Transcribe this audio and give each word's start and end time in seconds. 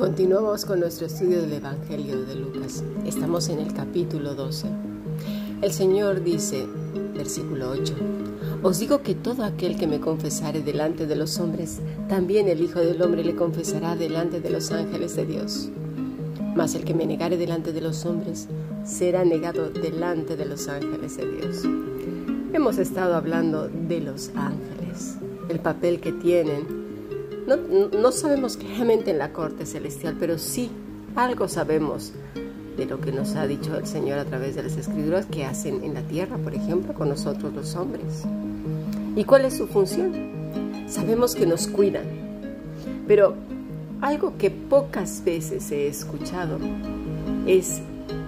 Continuamos 0.00 0.64
con 0.64 0.80
nuestro 0.80 1.08
estudio 1.08 1.42
del 1.42 1.52
Evangelio 1.52 2.24
de 2.24 2.34
Lucas. 2.34 2.82
Estamos 3.04 3.50
en 3.50 3.58
el 3.58 3.74
capítulo 3.74 4.34
12. 4.34 4.66
El 5.60 5.72
Señor 5.72 6.24
dice, 6.24 6.66
versículo 7.14 7.68
8, 7.68 7.94
Os 8.62 8.78
digo 8.78 9.02
que 9.02 9.14
todo 9.14 9.44
aquel 9.44 9.76
que 9.76 9.86
me 9.86 10.00
confesare 10.00 10.62
delante 10.62 11.06
de 11.06 11.16
los 11.16 11.38
hombres, 11.38 11.80
también 12.08 12.48
el 12.48 12.62
Hijo 12.62 12.78
del 12.78 13.02
Hombre 13.02 13.22
le 13.22 13.36
confesará 13.36 13.94
delante 13.94 14.40
de 14.40 14.48
los 14.48 14.70
ángeles 14.70 15.16
de 15.16 15.26
Dios. 15.26 15.68
Mas 16.56 16.74
el 16.74 16.84
que 16.84 16.94
me 16.94 17.04
negare 17.04 17.36
delante 17.36 17.74
de 17.74 17.82
los 17.82 18.06
hombres, 18.06 18.48
será 18.86 19.22
negado 19.26 19.68
delante 19.68 20.34
de 20.34 20.46
los 20.46 20.66
ángeles 20.68 21.18
de 21.18 21.30
Dios. 21.30 21.62
Hemos 22.54 22.78
estado 22.78 23.16
hablando 23.16 23.68
de 23.68 24.00
los 24.00 24.30
ángeles, 24.34 25.18
el 25.50 25.60
papel 25.60 26.00
que 26.00 26.12
tienen 26.12 26.79
no, 27.56 28.12
sabemos 28.12 28.56
claramente 28.56 29.10
en 29.10 29.18
la 29.18 29.32
corte 29.32 29.66
celestial, 29.66 30.16
pero 30.18 30.38
sí 30.38 30.70
algo 31.16 31.48
sabemos 31.48 32.12
de 32.76 32.86
lo 32.86 33.00
que 33.00 33.12
nos 33.12 33.34
ha 33.34 33.46
dicho 33.46 33.76
el 33.76 33.86
Señor 33.86 34.18
a 34.18 34.24
través 34.24 34.54
de 34.54 34.62
las 34.62 34.76
escrituras 34.76 35.26
que 35.26 35.44
hacen 35.44 35.82
en 35.84 35.94
la 35.94 36.02
tierra, 36.02 36.36
por 36.38 36.54
ejemplo, 36.54 36.94
con 36.94 37.08
nosotros 37.08 37.52
los 37.52 37.74
hombres. 37.74 38.24
¿Y 39.16 39.24
cuál 39.24 39.44
es 39.44 39.56
su 39.56 39.66
función? 39.66 40.12
Sabemos 40.88 41.34
que 41.34 41.46
nos 41.46 41.66
cuidan, 41.66 42.04
pero 43.06 43.34
algo 44.00 44.36
que 44.38 44.50
pocas 44.50 45.22
veces 45.24 45.70
he 45.72 45.88
escuchado 45.88 46.58
es 47.46 47.82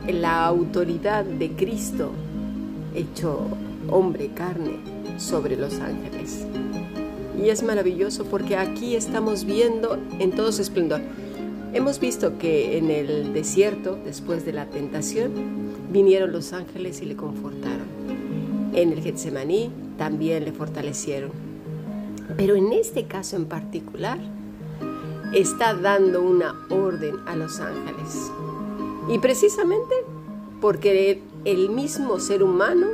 la 0.07 0.45
autoridad 0.45 1.25
de 1.25 1.53
Cristo 1.53 2.11
hecho 2.95 3.47
hombre, 3.89 4.31
carne, 4.35 4.79
sobre 5.19 5.57
los 5.57 5.79
ángeles. 5.81 6.47
Y 7.41 7.49
es 7.49 7.63
maravilloso 7.63 8.25
porque 8.25 8.57
aquí 8.57 8.95
estamos 8.95 9.45
viendo 9.45 9.99
en 10.19 10.33
todo 10.33 10.53
su 10.53 10.63
esplendor. 10.63 11.01
Hemos 11.73 12.01
visto 12.01 12.37
que 12.39 12.77
en 12.77 12.91
el 12.91 13.33
desierto, 13.33 13.99
después 14.05 14.45
de 14.45 14.53
la 14.53 14.67
tentación, 14.67 15.33
vinieron 15.91 16.33
los 16.33 16.53
ángeles 16.53 17.01
y 17.01 17.07
le 17.07 17.17
confortaron. 17.17 17.87
En 18.75 18.93
el 18.93 19.03
Getsemaní 19.03 19.71
también 19.97 20.45
le 20.45 20.53
fortalecieron. 20.53 21.31
Pero 22.37 22.55
en 22.55 22.73
este 22.73 23.05
caso 23.07 23.37
en 23.37 23.47
particular, 23.47 24.19
está 25.33 25.75
dando 25.75 26.23
una 26.23 26.55
orden 26.69 27.17
a 27.27 27.37
los 27.37 27.61
ángeles. 27.61 28.31
Y 29.09 29.19
precisamente 29.19 29.95
porque 30.61 31.23
el 31.45 31.71
mismo 31.71 32.21
ser 32.21 32.43
humano 32.43 32.87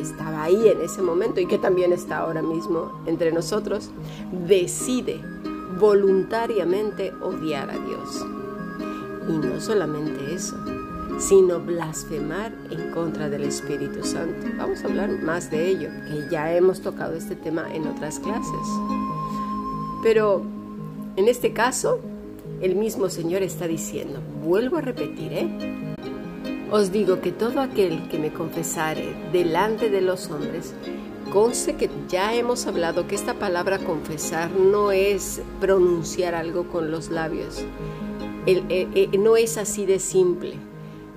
estaba 0.00 0.44
ahí 0.44 0.68
en 0.68 0.80
ese 0.80 1.02
momento 1.02 1.40
y 1.40 1.46
que 1.46 1.58
también 1.58 1.92
está 1.92 2.18
ahora 2.18 2.42
mismo 2.42 3.02
entre 3.06 3.32
nosotros, 3.32 3.90
decide 4.46 5.20
voluntariamente 5.78 7.12
odiar 7.22 7.70
a 7.70 7.78
Dios. 7.78 8.26
Y 9.28 9.32
no 9.32 9.60
solamente 9.60 10.34
eso, 10.34 10.56
sino 11.18 11.60
blasfemar 11.60 12.52
en 12.70 12.90
contra 12.92 13.28
del 13.28 13.44
Espíritu 13.44 14.04
Santo. 14.04 14.46
Vamos 14.56 14.82
a 14.82 14.86
hablar 14.86 15.10
más 15.22 15.50
de 15.50 15.68
ello, 15.68 15.88
que 16.08 16.28
ya 16.30 16.52
hemos 16.54 16.80
tocado 16.80 17.14
este 17.14 17.36
tema 17.36 17.72
en 17.74 17.86
otras 17.86 18.18
clases. 18.20 18.66
Pero 20.02 20.42
en 21.16 21.28
este 21.28 21.52
caso, 21.52 22.00
el 22.60 22.76
mismo 22.76 23.08
Señor 23.08 23.42
está 23.42 23.66
diciendo, 23.66 24.20
vuelvo 24.44 24.78
a 24.78 24.80
repetir, 24.80 25.32
¿eh? 25.32 25.87
Os 26.70 26.92
digo 26.92 27.22
que 27.22 27.32
todo 27.32 27.60
aquel 27.60 28.08
que 28.08 28.18
me 28.18 28.30
confesare 28.30 29.14
delante 29.32 29.88
de 29.88 30.02
los 30.02 30.30
hombres, 30.30 30.74
conste 31.32 31.76
que 31.76 31.88
ya 32.08 32.34
hemos 32.34 32.66
hablado 32.66 33.08
que 33.08 33.14
esta 33.14 33.32
palabra 33.32 33.78
confesar 33.78 34.50
no 34.50 34.92
es 34.92 35.40
pronunciar 35.62 36.34
algo 36.34 36.68
con 36.68 36.90
los 36.90 37.08
labios, 37.08 37.64
eh, 38.44 38.62
eh, 38.68 39.08
no 39.18 39.38
es 39.38 39.56
así 39.56 39.86
de 39.86 39.98
simple. 39.98 40.56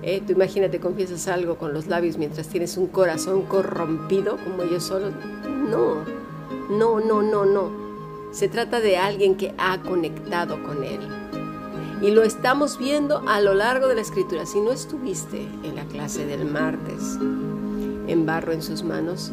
¿eh? 0.02 0.22
Tú 0.26 0.32
imagínate, 0.32 0.80
confiesas 0.80 1.28
algo 1.28 1.58
con 1.58 1.74
los 1.74 1.86
labios 1.86 2.16
mientras 2.16 2.48
tienes 2.48 2.78
un 2.78 2.86
corazón 2.86 3.42
corrompido 3.42 4.38
como 4.38 4.64
yo 4.64 4.80
solo. 4.80 5.10
No, 5.44 5.96
no, 6.70 6.98
no, 6.98 7.20
no, 7.20 7.44
no. 7.44 7.70
Se 8.30 8.48
trata 8.48 8.80
de 8.80 8.96
alguien 8.96 9.36
que 9.36 9.52
ha 9.58 9.82
conectado 9.82 10.62
con 10.62 10.82
Él 10.82 11.21
y 12.02 12.10
lo 12.10 12.24
estamos 12.24 12.78
viendo 12.78 13.22
a 13.28 13.40
lo 13.40 13.54
largo 13.54 13.86
de 13.86 13.94
la 13.94 14.00
escritura. 14.00 14.44
Si 14.44 14.60
no 14.60 14.72
estuviste 14.72 15.48
en 15.62 15.76
la 15.76 15.84
clase 15.84 16.26
del 16.26 16.44
martes 16.44 17.16
en 18.08 18.26
barro 18.26 18.52
en 18.52 18.60
sus 18.60 18.82
manos, 18.82 19.30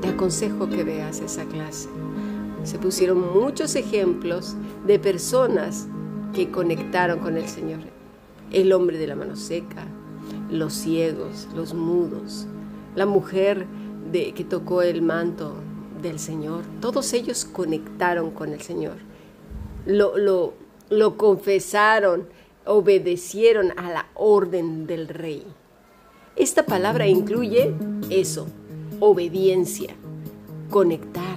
te 0.00 0.08
aconsejo 0.08 0.68
que 0.68 0.84
veas 0.84 1.18
esa 1.18 1.44
clase. 1.46 1.88
Se 2.62 2.78
pusieron 2.78 3.32
muchos 3.34 3.74
ejemplos 3.74 4.54
de 4.86 5.00
personas 5.00 5.88
que 6.32 6.52
conectaron 6.52 7.18
con 7.18 7.36
el 7.36 7.48
Señor. 7.48 7.80
El 8.52 8.72
hombre 8.72 8.96
de 8.98 9.08
la 9.08 9.16
mano 9.16 9.34
seca, 9.34 9.84
los 10.50 10.72
ciegos, 10.72 11.48
los 11.56 11.74
mudos, 11.74 12.46
la 12.94 13.06
mujer 13.06 13.66
de, 14.12 14.32
que 14.34 14.44
tocó 14.44 14.82
el 14.82 15.02
manto 15.02 15.56
del 16.00 16.20
Señor. 16.20 16.62
Todos 16.80 17.12
ellos 17.12 17.44
conectaron 17.44 18.30
con 18.30 18.52
el 18.52 18.60
Señor. 18.60 18.98
Lo, 19.84 20.16
lo, 20.16 20.54
lo 20.90 21.16
confesaron, 21.16 22.28
obedecieron 22.66 23.72
a 23.78 23.90
la 23.90 24.06
orden 24.14 24.86
del 24.86 25.08
rey. 25.08 25.44
Esta 26.36 26.66
palabra 26.66 27.06
incluye 27.06 27.74
eso, 28.10 28.46
obediencia, 29.00 29.94
conectar. 30.70 31.36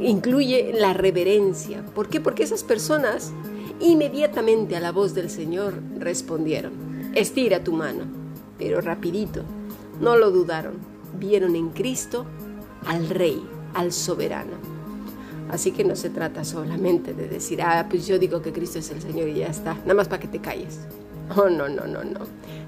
Incluye 0.00 0.72
la 0.74 0.94
reverencia. 0.94 1.84
¿Por 1.94 2.08
qué? 2.08 2.20
Porque 2.20 2.42
esas 2.42 2.64
personas 2.64 3.32
inmediatamente 3.80 4.76
a 4.76 4.80
la 4.80 4.92
voz 4.92 5.14
del 5.14 5.30
Señor 5.30 5.74
respondieron, 5.98 6.72
estira 7.14 7.64
tu 7.64 7.72
mano, 7.72 8.04
pero 8.58 8.80
rapidito, 8.80 9.42
no 10.00 10.16
lo 10.16 10.30
dudaron, 10.30 10.74
vieron 11.18 11.56
en 11.56 11.70
Cristo 11.70 12.26
al 12.86 13.08
Rey, 13.08 13.42
al 13.74 13.92
soberano. 13.92 14.69
Así 15.52 15.72
que 15.72 15.84
no 15.84 15.96
se 15.96 16.10
trata 16.10 16.44
solamente 16.44 17.12
de 17.12 17.28
decir, 17.28 17.60
ah, 17.62 17.86
pues 17.90 18.06
yo 18.06 18.18
digo 18.18 18.40
que 18.40 18.52
Cristo 18.52 18.78
es 18.78 18.90
el 18.90 19.02
Señor 19.02 19.28
y 19.28 19.34
ya 19.34 19.48
está, 19.48 19.74
nada 19.74 19.94
más 19.94 20.08
para 20.08 20.20
que 20.20 20.28
te 20.28 20.38
calles. 20.38 20.78
Oh, 21.36 21.48
no, 21.48 21.68
no, 21.68 21.86
no, 21.86 22.04
no. 22.04 22.20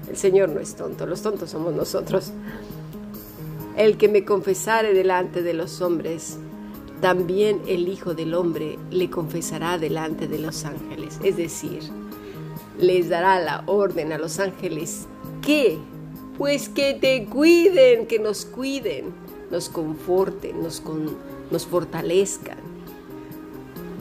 El 0.09 0.17
Señor 0.17 0.49
no 0.49 0.59
es 0.59 0.75
tonto, 0.75 1.05
los 1.05 1.21
tontos 1.21 1.49
somos 1.49 1.73
nosotros. 1.73 2.31
El 3.77 3.97
que 3.97 4.09
me 4.09 4.25
confesare 4.25 4.93
delante 4.93 5.41
de 5.41 5.53
los 5.53 5.81
hombres, 5.81 6.37
también 7.01 7.61
el 7.67 7.87
Hijo 7.87 8.13
del 8.13 8.33
Hombre 8.33 8.77
le 8.91 9.09
confesará 9.09 9.77
delante 9.77 10.27
de 10.27 10.39
los 10.39 10.65
ángeles. 10.65 11.19
Es 11.23 11.37
decir, 11.37 11.83
les 12.79 13.09
dará 13.09 13.39
la 13.39 13.63
orden 13.65 14.11
a 14.11 14.17
los 14.17 14.39
ángeles 14.39 15.07
que, 15.41 15.77
pues 16.37 16.67
que 16.69 16.93
te 16.93 17.25
cuiden, 17.25 18.07
que 18.07 18.19
nos 18.19 18.45
cuiden, 18.45 19.13
nos 19.51 19.69
conforten, 19.69 20.61
nos, 20.61 20.83
nos 21.49 21.65
fortalezcan 21.65 22.62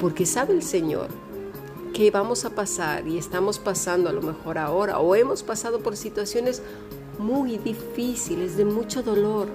porque 0.02 0.26
sabe 0.26 0.52
el 0.52 0.64
Señor 0.64 1.06
que 1.94 2.10
vamos 2.10 2.44
a 2.44 2.50
pasar 2.50 3.06
y 3.06 3.18
estamos 3.18 3.60
pasando 3.60 4.10
a 4.10 4.12
lo 4.12 4.20
mejor 4.20 4.58
ahora 4.58 4.98
o 4.98 5.14
hemos 5.14 5.44
pasado 5.44 5.78
por 5.78 5.96
situaciones 5.96 6.60
muy 7.20 7.56
difíciles, 7.58 8.56
de 8.56 8.64
mucho 8.64 9.04
dolor. 9.04 9.46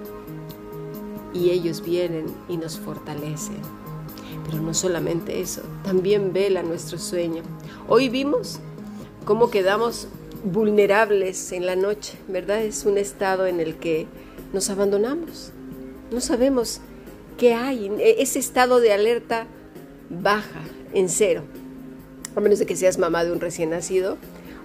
Y 1.34 1.50
ellos 1.50 1.84
vienen 1.84 2.28
y 2.48 2.56
nos 2.56 2.80
fortalecen. 2.80 3.60
Pero 4.46 4.62
no 4.62 4.74
solamente 4.74 5.42
eso, 5.42 5.64
también 5.84 6.32
vela 6.32 6.64
nuestro 6.64 6.98
sueño. 6.98 7.44
Hoy 7.90 8.08
vimos 8.08 8.60
cómo 9.26 9.50
quedamos 9.50 10.08
vulnerables 10.46 11.52
en 11.52 11.66
la 11.66 11.76
noche, 11.76 12.18
¿verdad? 12.30 12.62
Es 12.62 12.86
un 12.86 12.98
estado 12.98 13.48
en 13.48 13.60
el 13.60 13.76
que 13.76 14.08
nos 14.54 14.70
abandonamos. 14.70 15.52
No 16.10 16.22
sabemos 16.22 16.80
qué 17.38 17.54
hay. 17.54 17.92
Ese 18.00 18.40
estado 18.40 18.80
de 18.80 18.94
alerta 18.94 19.46
baja, 20.10 20.62
en 20.94 21.10
cero. 21.10 21.44
A 22.36 22.40
menos 22.40 22.60
de 22.60 22.66
que 22.66 22.76
seas 22.76 22.98
mamá 22.98 23.24
de 23.24 23.32
un 23.32 23.40
recién 23.40 23.72
nacido 23.72 24.18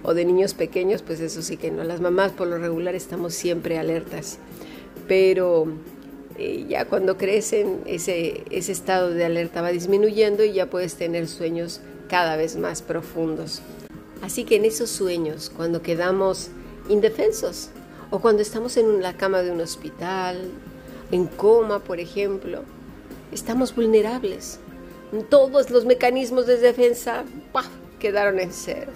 o 0.03 0.13
de 0.13 0.25
niños 0.25 0.53
pequeños, 0.53 1.01
pues 1.01 1.19
eso 1.19 1.41
sí 1.41 1.57
que 1.57 1.71
no. 1.71 1.83
Las 1.83 2.01
mamás 2.01 2.31
por 2.31 2.47
lo 2.47 2.57
regular 2.57 2.95
estamos 2.95 3.33
siempre 3.33 3.77
alertas. 3.77 4.37
Pero 5.07 5.67
eh, 6.37 6.65
ya 6.67 6.85
cuando 6.85 7.17
crecen, 7.17 7.81
ese, 7.85 8.43
ese 8.49 8.71
estado 8.71 9.09
de 9.09 9.25
alerta 9.25 9.61
va 9.61 9.71
disminuyendo 9.71 10.43
y 10.43 10.53
ya 10.53 10.69
puedes 10.69 10.95
tener 10.95 11.27
sueños 11.27 11.81
cada 12.09 12.35
vez 12.35 12.57
más 12.57 12.81
profundos. 12.81 13.61
Así 14.21 14.43
que 14.45 14.55
en 14.55 14.65
esos 14.65 14.89
sueños, 14.89 15.51
cuando 15.55 15.81
quedamos 15.81 16.49
indefensos 16.89 17.69
o 18.11 18.19
cuando 18.19 18.41
estamos 18.41 18.77
en 18.77 19.01
la 19.01 19.17
cama 19.17 19.41
de 19.41 19.51
un 19.51 19.61
hospital, 19.61 20.51
en 21.11 21.27
coma, 21.27 21.79
por 21.79 21.99
ejemplo, 21.99 22.63
estamos 23.31 23.75
vulnerables 23.75 24.59
todos 25.21 25.69
los 25.69 25.85
mecanismos 25.85 26.47
de 26.47 26.57
defensa 26.57 27.23
quedaron 27.99 28.39
en 28.39 28.51
cero. 28.51 28.91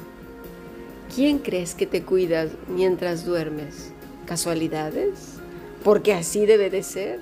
¿Quién 1.14 1.40
crees 1.40 1.76
que 1.76 1.86
te 1.86 2.04
cuida 2.04 2.48
mientras 2.68 3.26
duermes? 3.26 3.92
¿Casualidades? 4.26 5.36
¿Porque 5.84 6.14
así 6.14 6.46
debe 6.46 6.70
de 6.70 6.84
ser? 6.84 7.22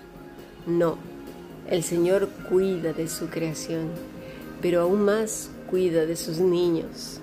No, 0.66 0.98
el 1.70 1.84
Señor 1.84 2.30
cuida 2.50 2.94
de 2.94 3.08
su 3.08 3.28
creación, 3.28 3.90
pero 4.62 4.82
aún 4.82 5.02
más 5.02 5.50
cuida 5.70 6.06
de 6.06 6.16
sus 6.16 6.40
niños. 6.40 7.20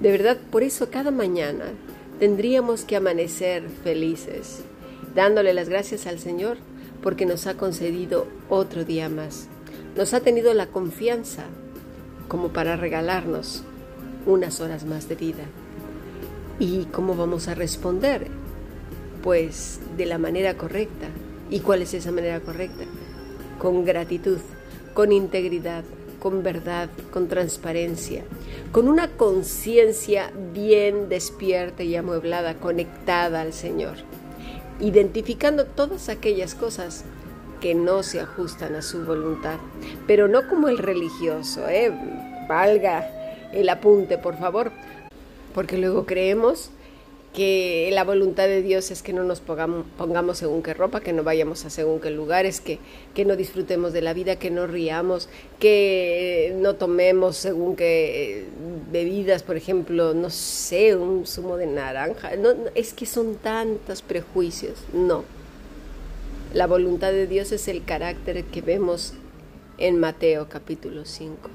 De 0.00 0.10
verdad, 0.10 0.38
por 0.50 0.62
eso 0.62 0.90
cada 0.90 1.10
mañana 1.10 1.66
tendríamos 2.18 2.84
que 2.84 2.96
amanecer 2.96 3.68
felices, 3.84 4.60
dándole 5.14 5.52
las 5.52 5.68
gracias 5.68 6.06
al 6.06 6.18
Señor 6.18 6.56
porque 7.02 7.26
nos 7.26 7.46
ha 7.46 7.54
concedido 7.54 8.26
otro 8.48 8.84
día 8.84 9.08
más. 9.08 9.48
Nos 9.96 10.14
ha 10.14 10.20
tenido 10.20 10.54
la 10.54 10.68
confianza 10.68 11.44
como 12.28 12.48
para 12.48 12.76
regalarnos 12.76 13.62
unas 14.24 14.60
horas 14.60 14.86
más 14.86 15.08
de 15.08 15.16
vida. 15.16 15.44
¿Y 16.58 16.86
cómo 16.86 17.14
vamos 17.14 17.48
a 17.48 17.54
responder? 17.54 18.28
Pues 19.22 19.80
de 19.98 20.06
la 20.06 20.16
manera 20.16 20.56
correcta. 20.56 21.08
¿Y 21.50 21.60
cuál 21.60 21.82
es 21.82 21.92
esa 21.92 22.10
manera 22.10 22.40
correcta? 22.40 22.84
Con 23.58 23.84
gratitud, 23.84 24.38
con 24.94 25.12
integridad, 25.12 25.84
con 26.20 26.42
verdad, 26.42 26.88
con 27.10 27.28
transparencia, 27.28 28.24
con 28.70 28.88
una 28.88 29.08
conciencia 29.08 30.32
bien 30.54 31.10
despierta 31.10 31.82
y 31.82 31.96
amueblada, 31.96 32.54
conectada 32.54 33.42
al 33.42 33.52
Señor, 33.52 33.96
identificando 34.80 35.66
todas 35.66 36.08
aquellas 36.08 36.54
cosas 36.54 37.04
que 37.62 37.74
no 37.74 38.02
se 38.02 38.20
ajustan 38.20 38.74
a 38.74 38.82
su 38.82 39.04
voluntad, 39.04 39.58
pero 40.06 40.26
no 40.26 40.48
como 40.48 40.68
el 40.68 40.78
religioso, 40.78 41.68
¿eh? 41.68 41.92
valga 42.48 43.08
el 43.52 43.68
apunte, 43.68 44.18
por 44.18 44.36
favor, 44.36 44.72
porque 45.54 45.78
luego 45.78 46.04
creemos 46.04 46.70
que 47.32 47.88
la 47.92 48.04
voluntad 48.04 48.44
de 48.44 48.62
Dios 48.62 48.90
es 48.90 49.02
que 49.02 49.12
no 49.12 49.22
nos 49.22 49.40
pongamos, 49.40 50.38
según 50.38 50.62
qué 50.62 50.74
ropa, 50.74 51.00
que 51.00 51.12
no 51.12 51.22
vayamos 51.22 51.64
a 51.64 51.70
según 51.70 52.00
qué 52.00 52.10
lugares, 52.10 52.60
que, 52.60 52.78
que 53.14 53.24
no 53.24 53.36
disfrutemos 53.36 53.92
de 53.92 54.02
la 54.02 54.12
vida, 54.12 54.36
que 54.36 54.50
no 54.50 54.66
riamos, 54.66 55.28
que 55.58 56.54
no 56.56 56.74
tomemos 56.74 57.36
según 57.36 57.76
qué 57.76 58.48
bebidas, 58.90 59.44
por 59.44 59.56
ejemplo, 59.56 60.12
no 60.14 60.28
sé, 60.30 60.94
un 60.94 61.26
zumo 61.26 61.56
de 61.56 61.66
naranja. 61.66 62.36
No, 62.36 62.50
es 62.74 62.92
que 62.92 63.06
son 63.06 63.36
tantos 63.36 64.02
prejuicios. 64.02 64.78
No. 64.92 65.24
La 66.52 66.66
voluntad 66.66 67.12
de 67.12 67.26
Dios 67.26 67.50
es 67.50 67.66
el 67.66 67.82
carácter 67.82 68.44
que 68.44 68.60
vemos 68.60 69.14
en 69.78 69.98
Mateo 69.98 70.50
capítulo 70.50 71.06
5 71.06 71.48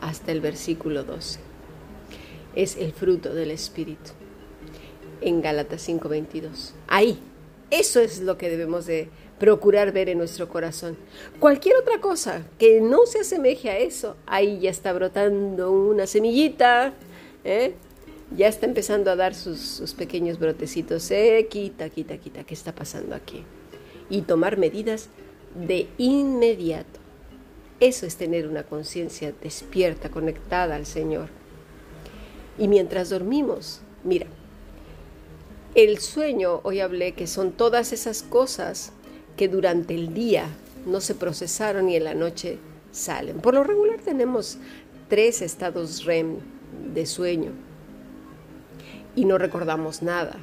hasta 0.00 0.30
el 0.30 0.40
versículo 0.40 1.02
12. 1.02 1.40
Es 2.54 2.76
el 2.76 2.92
fruto 2.92 3.34
del 3.34 3.50
Espíritu 3.50 4.12
en 5.20 5.42
Gálatas 5.42 5.82
5:22. 5.88 6.74
Ahí, 6.86 7.18
eso 7.72 7.98
es 7.98 8.20
lo 8.20 8.38
que 8.38 8.48
debemos 8.48 8.86
de 8.86 9.08
procurar 9.40 9.90
ver 9.90 10.08
en 10.08 10.18
nuestro 10.18 10.48
corazón. 10.48 10.96
Cualquier 11.40 11.74
otra 11.78 12.00
cosa 12.00 12.46
que 12.56 12.80
no 12.80 13.04
se 13.06 13.20
asemeje 13.20 13.68
a 13.68 13.78
eso, 13.78 14.14
ahí 14.26 14.60
ya 14.60 14.70
está 14.70 14.92
brotando 14.92 15.72
una 15.72 16.06
semillita, 16.06 16.94
¿eh? 17.42 17.74
ya 18.36 18.46
está 18.46 18.66
empezando 18.66 19.10
a 19.10 19.16
dar 19.16 19.34
sus, 19.34 19.92
pequeños 19.98 20.38
brotecitos. 20.38 21.10
Eh, 21.10 21.48
quita, 21.50 21.90
quita, 21.90 22.16
quita, 22.18 22.44
¿qué 22.44 22.54
está 22.54 22.72
pasando 22.72 23.16
aquí? 23.16 23.42
Y 24.08 24.22
tomar 24.22 24.56
medidas 24.56 25.08
de 25.54 25.88
inmediato. 25.98 27.00
Eso 27.80 28.06
es 28.06 28.16
tener 28.16 28.48
una 28.48 28.62
conciencia 28.62 29.32
despierta, 29.42 30.10
conectada 30.10 30.76
al 30.76 30.86
Señor. 30.86 31.28
Y 32.58 32.68
mientras 32.68 33.10
dormimos, 33.10 33.80
mira, 34.02 34.26
el 35.74 35.98
sueño, 35.98 36.60
hoy 36.62 36.80
hablé 36.80 37.12
que 37.12 37.26
son 37.26 37.52
todas 37.52 37.92
esas 37.92 38.22
cosas 38.22 38.92
que 39.36 39.48
durante 39.48 39.94
el 39.94 40.14
día 40.14 40.46
no 40.86 41.02
se 41.02 41.14
procesaron 41.14 41.90
y 41.90 41.96
en 41.96 42.04
la 42.04 42.14
noche 42.14 42.58
salen. 42.92 43.40
Por 43.40 43.52
lo 43.52 43.62
regular 43.62 44.00
tenemos 44.00 44.56
tres 45.08 45.42
estados 45.42 46.04
REM 46.04 46.38
de 46.94 47.04
sueño 47.04 47.52
y 49.14 49.26
no 49.26 49.36
recordamos 49.36 50.02
nada. 50.02 50.38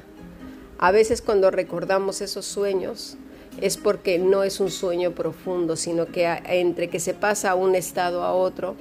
A 0.78 0.92
veces 0.92 1.20
cuando 1.20 1.50
recordamos 1.50 2.20
esos 2.20 2.44
sueños 2.44 3.16
es 3.60 3.76
porque 3.76 4.18
no 4.18 4.42
es 4.42 4.60
un 4.60 4.70
sueño 4.70 5.12
profundo, 5.12 5.76
sino 5.76 6.06
que 6.06 6.26
entre 6.46 6.88
que 6.88 7.00
se 7.00 7.14
pasa 7.14 7.54
un 7.54 7.74
estado 7.74 8.22
a 8.22 8.32
otro, 8.32 8.74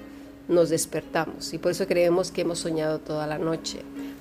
nos 0.47 0.69
despertamos. 0.69 1.53
Y 1.53 1.57
por 1.57 1.71
eso 1.71 1.87
creemos 1.87 2.31
que 2.31 2.41
hemos 2.41 2.59
soñado 2.59 2.99
toda 2.99 3.27
la 3.27 3.37
noche, 3.37 3.79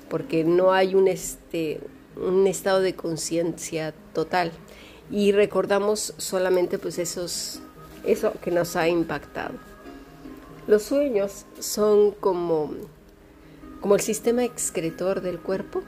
porque 0.09 0.43
no 0.43 0.71
hay 0.71 0.95
un, 0.95 1.07
este, 1.07 1.79
un 2.15 2.47
estado 2.47 2.81
de 2.81 2.95
conciencia 2.95 3.93
total 4.13 4.51
y 5.11 5.31
recordamos 5.31 6.13
solamente 6.17 6.77
pues 6.79 6.97
esos 6.97 7.59
eso 8.05 8.33
que 8.41 8.51
nos 8.51 8.75
ha 8.75 8.87
impactado. 8.87 9.53
Los 10.67 10.83
sueños 10.83 11.45
son 11.59 12.11
como 12.11 12.71
como 13.81 13.95
el 13.95 14.01
sistema 14.01 14.45
excretor 14.45 15.19
del 15.19 15.39
cuerpo, 15.39 15.83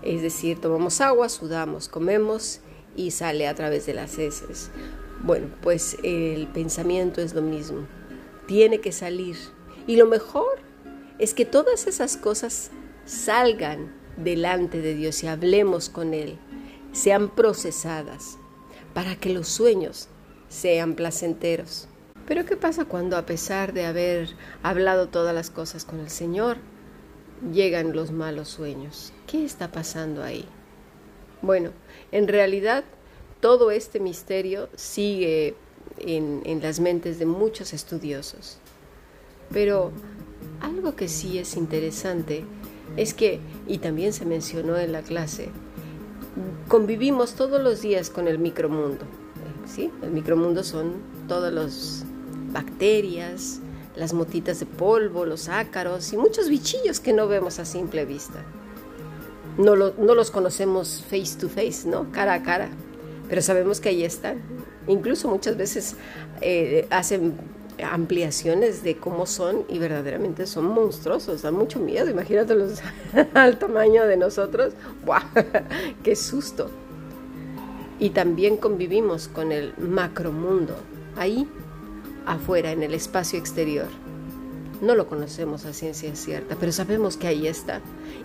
es 0.00 0.22
decir, 0.22 0.58
tomamos 0.58 1.02
agua, 1.02 1.28
sudamos, 1.28 1.88
comemos 1.88 2.60
y 2.96 3.10
sale 3.10 3.46
a 3.46 3.54
través 3.54 3.86
de 3.86 3.94
las 3.94 4.18
heces. 4.18 4.70
Bueno, 5.22 5.48
pues 5.62 5.96
el 6.02 6.46
pensamiento 6.48 7.20
es 7.20 7.34
lo 7.34 7.42
mismo. 7.42 7.86
Tiene 8.46 8.80
que 8.80 8.92
salir. 8.92 9.36
Y 9.86 9.96
lo 9.96 10.06
mejor 10.06 10.58
es 11.18 11.34
que 11.34 11.44
todas 11.44 11.86
esas 11.86 12.16
cosas 12.16 12.70
salgan 13.04 13.92
delante 14.16 14.80
de 14.80 14.94
Dios 14.94 15.22
y 15.22 15.26
hablemos 15.26 15.88
con 15.88 16.14
Él, 16.14 16.38
sean 16.92 17.34
procesadas 17.34 18.38
para 18.94 19.16
que 19.16 19.32
los 19.32 19.48
sueños 19.48 20.08
sean 20.48 20.94
placenteros. 20.94 21.88
Pero 22.26 22.44
¿qué 22.44 22.56
pasa 22.56 22.86
cuando 22.86 23.16
a 23.16 23.26
pesar 23.26 23.72
de 23.72 23.86
haber 23.86 24.30
hablado 24.62 25.08
todas 25.08 25.34
las 25.34 25.50
cosas 25.50 25.84
con 25.84 26.00
el 26.00 26.10
Señor, 26.10 26.56
llegan 27.52 27.94
los 27.94 28.10
malos 28.10 28.48
sueños? 28.48 29.12
¿Qué 29.26 29.44
está 29.44 29.70
pasando 29.70 30.22
ahí? 30.22 30.48
Bueno, 31.42 31.70
en 32.12 32.28
realidad 32.28 32.84
todo 33.40 33.70
este 33.70 34.00
misterio 34.00 34.68
sigue 34.76 35.54
en, 35.98 36.60
las 36.62 36.80
mentes 36.80 37.18
de 37.18 37.26
muchos 37.26 37.72
estudiosos. 37.72 38.58
Pero 39.52 39.92
algo 40.60 40.96
que 40.96 41.08
sí 41.08 41.38
es 41.38 41.56
interesante 41.56 42.44
es 42.96 43.14
que, 43.14 43.40
y 43.66 43.78
también 43.78 44.12
se 44.12 44.24
mencionó 44.24 44.76
en 44.76 44.92
la 44.92 45.02
clase, 45.02 45.50
convivimos 46.68 47.34
todos 47.34 47.62
los 47.62 47.82
días 47.82 48.10
con 48.10 48.28
el 48.28 48.38
micromundo. 48.38 49.04
¿sí? 49.66 49.90
El 50.02 50.10
micromundo 50.10 50.64
son 50.64 50.94
todas 51.28 51.52
las 51.52 52.04
bacterias, 52.52 53.60
las 53.94 54.12
motitas 54.12 54.60
de 54.60 54.66
polvo, 54.66 55.24
los 55.24 55.48
ácaros 55.48 56.12
y 56.12 56.16
muchos 56.16 56.48
bichillos 56.48 57.00
que 57.00 57.12
no 57.12 57.28
vemos 57.28 57.58
a 57.58 57.64
simple 57.64 58.04
vista. 58.04 58.44
No, 59.58 59.74
no 59.74 60.14
los 60.14 60.30
conocemos 60.30 61.04
face 61.08 61.38
to 61.38 61.48
face, 61.48 61.88
¿no? 61.88 62.10
Cara 62.12 62.34
a 62.34 62.42
cara, 62.42 62.68
pero 63.28 63.40
sabemos 63.40 63.80
que 63.80 63.88
ahí 63.88 64.04
están. 64.04 64.42
Incluso 64.86 65.28
muchas 65.28 65.56
veces 65.56 65.96
eh, 66.40 66.86
hacen 66.90 67.34
ampliaciones 67.82 68.82
de 68.82 68.96
cómo 68.96 69.26
son 69.26 69.64
y 69.68 69.78
verdaderamente 69.78 70.46
son 70.46 70.66
monstruosos, 70.66 71.42
dan 71.42 71.54
mucho 71.54 71.78
miedo, 71.78 72.08
imagínatelos 72.10 72.80
al 73.34 73.58
tamaño 73.58 74.06
de 74.06 74.16
nosotros, 74.16 74.74
¡guau! 75.04 75.22
¡Qué 76.02 76.16
susto! 76.16 76.70
Y 77.98 78.10
también 78.10 78.56
convivimos 78.56 79.28
con 79.28 79.52
el 79.52 79.74
macromundo, 79.78 80.74
ahí 81.16 81.48
afuera, 82.26 82.72
en 82.72 82.82
el 82.82 82.94
espacio 82.94 83.38
exterior. 83.38 83.86
No 84.80 84.94
lo 84.94 85.06
conocemos 85.06 85.64
a 85.64 85.72
ciencia 85.72 86.14
cierta, 86.14 86.56
pero 86.60 86.70
sabemos 86.70 87.16
que 87.16 87.26
ahí 87.26 87.46
está. 87.46 87.80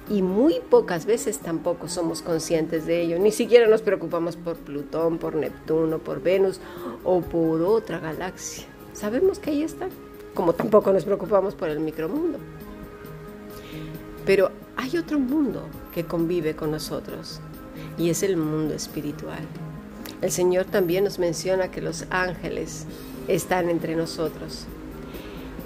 Y 0.10 0.22
muy 0.22 0.60
pocas 0.70 1.05
veces 1.05 1.39
tampoco 1.39 1.88
somos 1.88 2.22
conscientes 2.22 2.86
de 2.86 3.01
ello. 3.01 3.20
Ni 3.20 3.31
siquiera 3.31 3.67
nos 3.67 3.81
preocupamos 3.81 4.36
por 4.36 4.58
Plutón, 4.58 5.17
por 5.17 5.36
Neptuno, 5.36 6.00
por 6.00 6.22
Venus 6.22 6.60
o 7.05 7.22
por 7.22 7.62
otra 7.62 8.00
galaxia. 8.00 8.65
Sabemos 8.93 9.39
que 9.39 9.51
ahí 9.51 9.63
está, 9.63 9.88
como 10.34 10.53
tampoco 10.53 10.91
nos 10.91 11.05
preocupamos 11.05 11.55
por 11.55 11.70
el 11.70 11.79
micromundo. 11.79 12.38
Pero 14.25 14.51
hay 14.75 14.98
otro 14.98 15.20
mundo 15.20 15.63
que 15.93 16.05
convive 16.05 16.55
con 16.55 16.72
nosotros 16.72 17.39
y 17.98 18.10
es 18.10 18.24
el 18.24 18.36
mundo 18.36 18.74
espiritual. 18.74 19.39
El 20.22 20.31
Señor 20.31 20.65
también 20.65 21.05
nos 21.05 21.17
menciona 21.17 21.72
que 21.72 21.81
los 21.81 22.05
ángeles 22.10 22.86
están 23.27 23.70
entre 23.70 23.96
nosotros. 23.96 24.67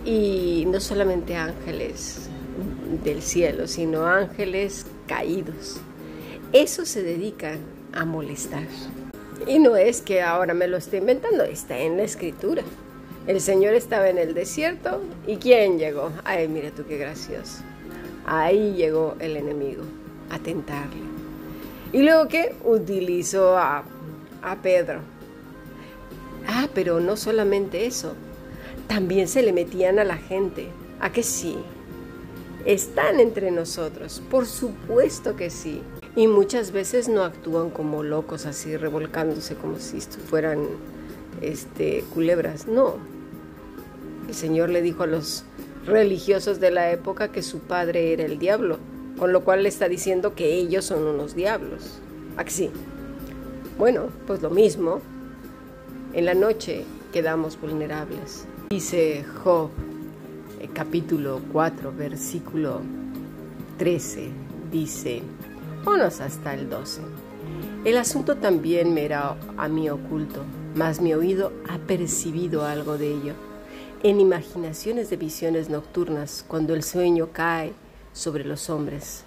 Y 0.05 0.65
no 0.67 0.79
solamente 0.79 1.35
ángeles 1.35 2.29
del 3.03 3.21
cielo, 3.21 3.67
sino 3.67 4.05
ángeles 4.05 4.85
caídos. 5.07 5.77
Eso 6.53 6.85
se 6.85 7.03
dedican 7.03 7.59
a 7.91 8.05
molestar. 8.05 8.67
Y 9.47 9.59
no 9.59 9.75
es 9.75 10.01
que 10.01 10.21
ahora 10.21 10.53
me 10.53 10.67
lo 10.67 10.77
esté 10.77 10.97
inventando, 10.97 11.43
está 11.43 11.77
en 11.77 11.97
la 11.97 12.03
escritura. 12.03 12.63
El 13.27 13.41
Señor 13.41 13.74
estaba 13.74 14.07
en 14.09 14.19
el 14.19 14.33
desierto 14.33 15.01
y 15.25 15.38
¿quién 15.38 15.79
llegó? 15.79 16.12
Ay, 16.24 16.47
mira 16.47 16.69
tú 16.71 16.85
qué 16.88 16.97
gracioso. 16.97 17.63
Ahí 18.25 18.74
llegó 18.74 19.15
el 19.19 19.35
enemigo 19.35 19.83
a 20.29 20.39
tentarle. 20.39 21.01
¿Y 21.91 22.03
luego 22.03 22.27
qué? 22.27 22.55
Utilizó 22.63 23.57
a, 23.57 23.83
a 24.41 24.55
Pedro. 24.62 25.00
Ah, 26.47 26.67
pero 26.74 27.00
no 27.00 27.17
solamente 27.17 27.85
eso. 27.85 28.15
También 28.88 29.27
se 29.27 29.42
le 29.42 29.54
metían 29.54 30.00
a 30.00 30.04
la 30.04 30.18
gente. 30.18 30.68
¿A 31.00 31.12
que 31.12 31.24
sí? 31.24 31.58
Están 32.65 33.20
entre 33.20 33.51
nosotros, 33.51 34.22
por 34.30 34.46
supuesto 34.46 35.36
que 35.36 35.50
sí. 35.50 35.82
Y 36.15 36.27
muchas 36.27 36.72
veces 36.72 37.10
no 37.10 37.24
actúan 37.24 37.70
como 37.70 38.01
locos 38.01 38.46
así, 38.46 38.77
revolcándose 38.77 39.56
como 39.56 39.80
si 39.80 40.00
fueran 40.00 40.65
este, 41.42 42.04
culebras. 42.13 42.68
No. 42.68 42.96
El 44.27 44.34
Señor 44.34 44.70
le 44.70 44.82
dijo 44.82 45.04
a 45.04 45.08
los 45.08 45.44
religiosos 45.86 46.60
de 46.60 46.72
la 46.72 46.92
época 46.92 47.32
que 47.32 47.44
su 47.44 47.60
padre 47.60 48.13
era 48.13 48.24
el 48.24 48.39
diablo, 48.39 48.80
con 49.20 49.32
lo 49.32 49.44
cual 49.44 49.63
le 49.63 49.70
está 49.70 49.88
diciendo 49.88 50.34
que 50.34 50.54
ellos 50.54 50.86
son 50.86 51.04
unos 51.04 51.36
diablos. 51.36 52.00
Así. 52.38 52.72
Bueno, 53.77 54.08
pues 54.25 54.42
lo 54.42 54.50
mismo. 54.50 55.01
En 56.13 56.25
la 56.25 56.34
noche 56.34 56.86
quedamos 57.12 57.60
vulnerables. 57.60 58.48
Dice 58.69 59.24
Job, 59.43 59.69
eh, 60.60 60.67
capítulo 60.74 61.39
4, 61.53 61.93
versículo 61.95 62.81
13, 63.77 64.31
dice, 64.72 65.22
Vámonos 65.84 66.19
hasta 66.19 66.55
el 66.55 66.67
12. 66.67 67.01
El 67.86 67.95
asunto 67.98 68.38
también 68.38 68.91
me 68.91 69.05
era 69.05 69.38
a 69.55 69.67
mí 69.67 69.88
oculto, 69.88 70.41
mas 70.74 71.00
mi 71.00 71.13
oído 71.13 71.53
ha 71.69 71.77
percibido 71.77 72.65
algo 72.65 72.98
de 72.98 73.12
ello. 73.12 73.34
En 74.01 74.19
imaginaciones 74.19 75.12
de 75.12 75.17
visiones 75.17 75.69
nocturnas, 75.69 76.43
cuando 76.48 76.74
el 76.74 76.81
sueño 76.81 77.29
cae 77.31 77.74
sobre 78.13 78.45
los 78.45 78.72
hombres. 78.72 79.25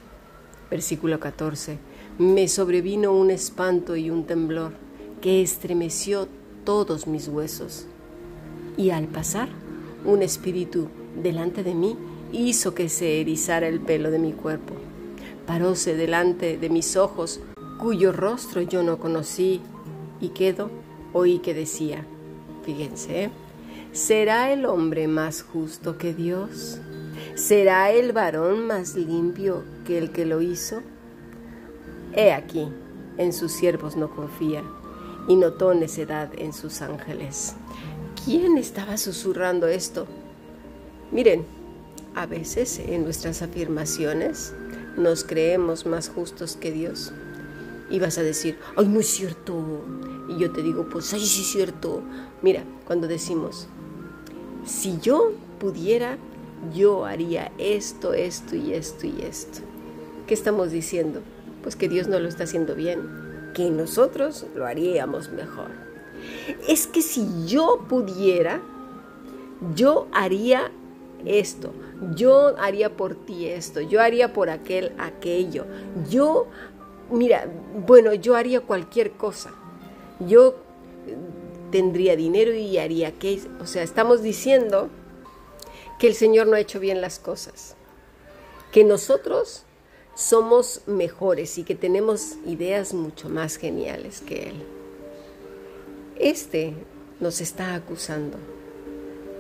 Versículo 0.68 1.21
14. 1.21 1.78
Me 2.18 2.49
sobrevino 2.49 3.12
un 3.12 3.30
espanto 3.30 3.95
y 3.95 4.11
un 4.11 4.25
temblor 4.25 4.73
que 5.23 5.42
estremeció 5.42 6.26
todos 6.64 7.07
mis 7.07 7.28
huesos. 7.28 7.87
Y 8.78 8.90
al 8.90 9.08
pasar, 9.08 9.50
un 10.06 10.23
espíritu 10.23 10.88
delante 11.23 11.62
de 11.62 11.75
mí 11.75 11.99
hizo 12.32 12.75
que 12.75 12.88
se 12.88 13.20
erizara 13.20 13.68
el 13.68 13.80
pelo 13.80 14.11
de 14.11 14.18
mi 14.18 14.32
cuerpo. 14.32 14.73
Paróse 15.47 15.94
delante 15.94 16.56
de 16.56 16.70
mis 16.70 16.97
ojos, 16.97 17.40
cuyo 17.78 18.12
rostro 18.12 18.62
yo 18.62 18.82
no 18.82 18.99
conocí, 18.99 19.61
y 20.20 20.30
quedo 20.30 20.70
oí 21.12 21.40
que 21.40 21.52
decía, 21.52 22.06
fíjense. 22.64 23.30
¿será 23.92 24.52
el 24.52 24.66
hombre 24.66 25.08
más 25.08 25.42
justo 25.42 25.99
que 25.99 26.14
Dios? 26.14 26.78
¿Será 27.35 27.90
el 27.90 28.12
varón 28.12 28.66
más 28.66 28.94
limpio 28.94 29.64
que 29.87 29.99
el 29.99 30.12
que 30.12 30.25
lo 30.25 30.40
hizo? 30.40 30.82
He 32.14 32.32
aquí, 32.32 32.68
en 33.16 33.32
sus 33.32 33.52
siervos 33.52 33.97
no 33.97 34.14
confía, 34.14 34.62
y 35.26 35.37
notó 35.37 35.75
necedad 35.75 36.30
en 36.37 36.52
sus 36.52 36.80
ángeles. 36.80 37.54
¿Quién 38.25 38.58
estaba 38.58 38.96
susurrando 38.96 39.66
esto? 39.68 40.06
Miren, 41.12 41.44
a 42.14 42.26
veces 42.26 42.78
en 42.78 43.04
nuestras 43.04 43.42
afirmaciones 43.42 44.52
nos 44.96 45.25
creemos 45.25 45.87
más 45.87 46.08
justos 46.08 46.56
que 46.56 46.72
Dios. 46.72 47.12
Y 47.90 48.00
vas 48.00 48.18
a 48.18 48.22
decir, 48.22 48.58
ay, 48.76 48.87
no 48.87 49.00
es 49.00 49.08
cierto. 49.08 49.84
Y 50.28 50.38
yo 50.38 50.52
te 50.52 50.62
digo, 50.62 50.88
pues, 50.90 51.12
ay, 51.14 51.20
sí 51.25 51.42
es 51.42 51.48
cierto. 51.48 52.02
Mira, 52.42 52.64
cuando 52.87 53.06
decimos, 53.08 53.68
si 54.66 54.98
yo 55.00 55.32
pudiera, 55.58 56.18
yo 56.75 57.06
haría 57.06 57.52
esto, 57.58 58.12
esto 58.12 58.56
y 58.56 58.75
esto 58.75 59.06
y 59.06 59.22
esto. 59.22 59.60
¿Qué 60.26 60.34
estamos 60.34 60.70
diciendo? 60.70 61.22
Pues 61.62 61.76
que 61.76 61.88
Dios 61.88 62.08
no 62.08 62.18
lo 62.18 62.28
está 62.28 62.44
haciendo 62.44 62.75
bien, 62.75 63.52
que 63.54 63.70
nosotros 63.70 64.44
lo 64.54 64.66
haríamos 64.66 65.30
mejor. 65.30 65.70
Es 66.68 66.87
que 66.87 67.02
si 67.02 67.26
yo 67.46 67.84
pudiera, 67.88 68.60
yo 69.75 70.08
haría 70.12 70.70
esto, 71.25 71.72
yo 72.14 72.56
haría 72.58 72.96
por 72.96 73.14
ti 73.14 73.46
esto, 73.48 73.80
yo 73.80 74.00
haría 74.00 74.32
por 74.32 74.50
aquel 74.50 74.92
aquello, 74.98 75.66
yo, 76.08 76.46
mira, 77.10 77.50
bueno, 77.87 78.14
yo 78.14 78.37
haría 78.37 78.60
cualquier 78.60 79.12
cosa, 79.12 79.52
yo 80.20 80.54
tendría 81.70 82.16
dinero 82.16 82.54
y 82.54 82.78
haría 82.78 83.12
que, 83.12 83.40
o 83.60 83.66
sea, 83.66 83.82
estamos 83.82 84.22
diciendo 84.22 84.88
que 85.98 86.06
el 86.06 86.14
Señor 86.14 86.46
no 86.46 86.56
ha 86.56 86.60
hecho 86.60 86.80
bien 86.80 87.00
las 87.00 87.18
cosas, 87.18 87.75
que 88.72 88.84
nosotros 88.84 89.64
somos 90.14 90.82
mejores 90.87 91.58
y 91.58 91.64
que 91.64 91.75
tenemos 91.75 92.37
ideas 92.46 92.94
mucho 92.94 93.28
más 93.28 93.56
geniales 93.56 94.20
que 94.20 94.48
Él. 94.48 94.77
Este 96.18 96.75
nos 97.20 97.40
está 97.40 97.75
acusando. 97.75 98.38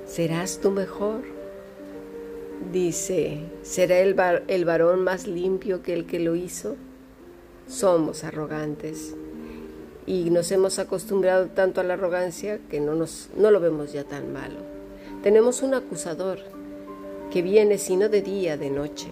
¿Serás 0.06 0.60
tú 0.60 0.70
mejor? 0.70 1.22
Dice, 2.72 3.40
¿será 3.62 3.98
el, 3.98 4.14
el 4.46 4.64
varón 4.64 5.02
más 5.02 5.26
limpio 5.26 5.82
que 5.82 5.92
el 5.92 6.06
que 6.06 6.20
lo 6.20 6.36
hizo? 6.36 6.76
Somos 7.66 8.22
arrogantes 8.22 9.16
y 10.06 10.30
nos 10.30 10.52
hemos 10.52 10.78
acostumbrado 10.78 11.48
tanto 11.48 11.80
a 11.80 11.84
la 11.84 11.94
arrogancia 11.94 12.60
que 12.70 12.78
no, 12.78 12.94
nos, 12.94 13.28
no 13.36 13.50
lo 13.50 13.58
vemos 13.58 13.92
ya 13.92 14.04
tan 14.04 14.32
malo. 14.32 14.60
Tenemos 15.22 15.62
un 15.62 15.74
acusador 15.74 16.38
que 17.32 17.42
viene 17.42 17.78
sino 17.78 18.08
de 18.08 18.22
día, 18.22 18.56
de 18.56 18.70
noche. 18.70 19.08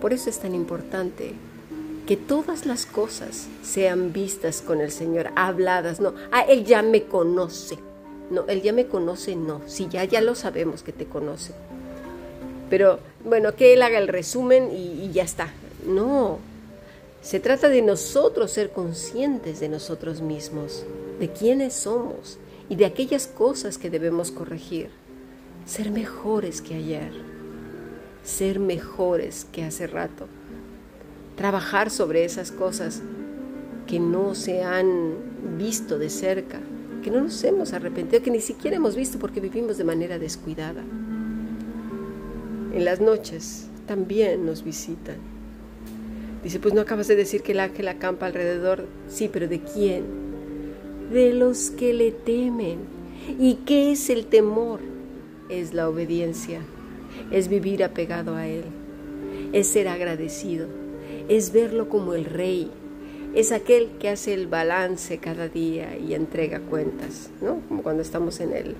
Por 0.00 0.12
eso 0.12 0.30
es 0.30 0.40
tan 0.40 0.54
importante 0.54 1.34
que 2.10 2.16
todas 2.16 2.66
las 2.66 2.86
cosas 2.86 3.46
sean 3.62 4.12
vistas 4.12 4.62
con 4.62 4.80
el 4.80 4.90
Señor, 4.90 5.30
habladas, 5.36 6.00
no, 6.00 6.12
ah, 6.32 6.40
Él 6.40 6.64
ya 6.64 6.82
me 6.82 7.04
conoce. 7.04 7.78
No, 8.30 8.46
él 8.48 8.62
ya 8.62 8.72
me 8.72 8.88
conoce, 8.88 9.36
no. 9.36 9.60
Si 9.68 9.88
ya, 9.88 10.02
ya 10.02 10.20
lo 10.20 10.34
sabemos 10.34 10.82
que 10.82 10.90
te 10.90 11.04
conoce. 11.04 11.52
Pero 12.68 12.98
bueno, 13.24 13.54
que 13.54 13.74
él 13.74 13.82
haga 13.82 13.98
el 13.98 14.08
resumen 14.08 14.72
y, 14.72 15.04
y 15.04 15.12
ya 15.12 15.22
está. 15.22 15.52
No. 15.86 16.40
Se 17.22 17.38
trata 17.38 17.68
de 17.68 17.80
nosotros 17.80 18.50
ser 18.50 18.70
conscientes 18.70 19.60
de 19.60 19.68
nosotros 19.68 20.20
mismos, 20.20 20.84
de 21.20 21.28
quiénes 21.28 21.74
somos 21.74 22.38
y 22.68 22.74
de 22.74 22.86
aquellas 22.86 23.28
cosas 23.28 23.78
que 23.78 23.88
debemos 23.88 24.32
corregir. 24.32 24.90
Ser 25.64 25.92
mejores 25.92 26.60
que 26.60 26.74
ayer. 26.74 27.12
Ser 28.24 28.58
mejores 28.58 29.46
que 29.52 29.62
hace 29.62 29.86
rato. 29.86 30.26
Trabajar 31.40 31.88
sobre 31.88 32.26
esas 32.26 32.52
cosas 32.52 33.00
que 33.86 33.98
no 33.98 34.34
se 34.34 34.62
han 34.62 35.14
visto 35.56 35.98
de 35.98 36.10
cerca 36.10 36.60
que 37.00 37.10
no 37.10 37.22
nos 37.22 37.42
hemos 37.44 37.72
arrepentido, 37.72 38.22
que 38.22 38.30
ni 38.30 38.40
siquiera 38.40 38.76
hemos 38.76 38.94
visto 38.94 39.18
porque 39.18 39.40
vivimos 39.40 39.78
de 39.78 39.84
manera 39.84 40.18
descuidada. 40.18 40.82
En 42.72 42.84
las 42.84 43.00
noches 43.00 43.68
también 43.86 44.44
nos 44.44 44.62
visitan. 44.62 45.16
Dice, 46.44 46.60
pues 46.60 46.74
no 46.74 46.82
acabas 46.82 47.08
de 47.08 47.16
decir 47.16 47.42
que 47.42 47.52
el 47.52 47.60
ángel 47.60 47.88
acampa 47.88 48.26
alrededor. 48.26 48.86
Sí, 49.08 49.30
pero 49.32 49.48
¿de 49.48 49.60
quién? 49.60 50.04
De 51.10 51.32
los 51.32 51.70
que 51.70 51.92
le 51.94 52.12
temen. 52.12 52.80
¿Y 53.38 53.56
qué 53.66 53.92
es 53.92 54.10
el 54.10 54.26
temor? 54.26 54.80
Es 55.48 55.72
la 55.72 55.88
obediencia, 55.88 56.60
es 57.30 57.48
vivir 57.48 57.82
apegado 57.82 58.36
a 58.36 58.46
Él, 58.46 58.64
es 59.52 59.66
ser 59.66 59.88
agradecido, 59.88 60.68
es 61.30 61.52
verlo 61.52 61.88
como 61.88 62.14
el 62.14 62.24
rey, 62.24 62.72
es 63.36 63.52
aquel 63.52 63.92
que 64.00 64.08
hace 64.08 64.34
el 64.34 64.48
balance 64.48 65.18
cada 65.18 65.48
día 65.48 65.96
y 65.96 66.14
entrega 66.14 66.58
cuentas, 66.58 67.30
¿no? 67.40 67.60
Como 67.68 67.84
cuando 67.84 68.02
estamos 68.02 68.40
en 68.40 68.52
el, 68.52 68.74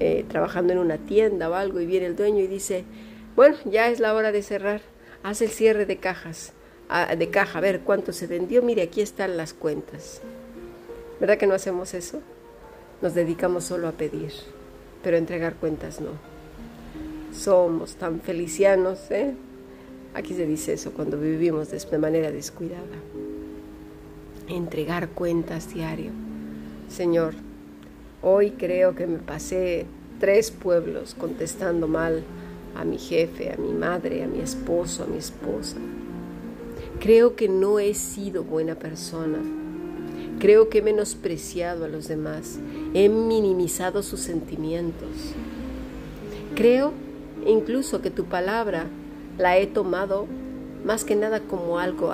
eh, 0.00 0.24
trabajando 0.28 0.72
en 0.72 0.80
una 0.80 0.98
tienda 0.98 1.48
o 1.48 1.54
algo 1.54 1.80
y 1.80 1.86
viene 1.86 2.06
el 2.06 2.16
dueño 2.16 2.40
y 2.40 2.48
dice, 2.48 2.84
bueno, 3.36 3.56
ya 3.64 3.88
es 3.90 4.00
la 4.00 4.12
hora 4.14 4.32
de 4.32 4.42
cerrar, 4.42 4.80
haz 5.22 5.40
el 5.40 5.50
cierre 5.50 5.86
de 5.86 5.98
cajas, 5.98 6.52
de 7.16 7.30
caja, 7.30 7.58
a 7.58 7.62
ver 7.62 7.80
cuánto 7.80 8.12
se 8.12 8.26
vendió, 8.26 8.60
mire, 8.60 8.82
aquí 8.82 9.00
están 9.00 9.36
las 9.36 9.54
cuentas. 9.54 10.20
¿Verdad 11.20 11.38
que 11.38 11.46
no 11.46 11.54
hacemos 11.54 11.94
eso? 11.94 12.20
Nos 13.02 13.14
dedicamos 13.14 13.62
solo 13.62 13.86
a 13.86 13.92
pedir, 13.92 14.32
pero 15.04 15.16
entregar 15.16 15.54
cuentas 15.54 16.00
no. 16.00 16.10
Somos 17.32 17.94
tan 17.94 18.20
felicianos, 18.20 18.98
¿eh? 19.12 19.34
Aquí 20.14 20.34
se 20.34 20.46
dice 20.46 20.72
eso 20.72 20.92
cuando 20.92 21.18
vivimos 21.18 21.70
de 21.70 21.98
manera 21.98 22.32
descuidada 22.32 22.84
entregar 24.48 25.10
cuentas 25.10 25.72
diario. 25.72 26.10
Señor, 26.88 27.34
hoy 28.22 28.52
creo 28.52 28.94
que 28.94 29.06
me 29.06 29.18
pasé 29.18 29.86
tres 30.18 30.50
pueblos 30.50 31.14
contestando 31.14 31.86
mal 31.86 32.22
a 32.74 32.84
mi 32.84 32.98
jefe, 32.98 33.52
a 33.52 33.56
mi 33.56 33.72
madre, 33.72 34.22
a 34.24 34.26
mi 34.26 34.40
esposo, 34.40 35.04
a 35.04 35.06
mi 35.06 35.18
esposa. 35.18 35.76
Creo 37.00 37.36
que 37.36 37.48
no 37.48 37.78
he 37.78 37.94
sido 37.94 38.42
buena 38.42 38.74
persona. 38.74 39.38
Creo 40.38 40.68
que 40.68 40.78
he 40.78 40.82
menospreciado 40.82 41.84
a 41.84 41.88
los 41.88 42.08
demás. 42.08 42.58
He 42.94 43.08
minimizado 43.08 44.02
sus 44.02 44.20
sentimientos. 44.20 45.34
Creo 46.54 46.92
incluso 47.46 48.00
que 48.00 48.10
tu 48.10 48.24
palabra 48.24 48.86
la 49.38 49.56
he 49.56 49.66
tomado 49.66 50.26
más 50.84 51.04
que 51.04 51.16
nada 51.16 51.40
como 51.40 51.78
algo 51.78 52.12